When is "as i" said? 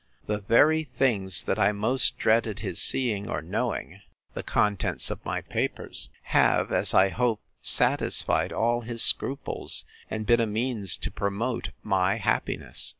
6.71-7.09